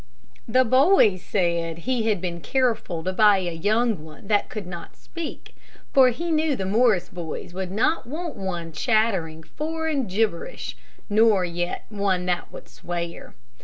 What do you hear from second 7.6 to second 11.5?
not want one chattering foreign gibberish, nor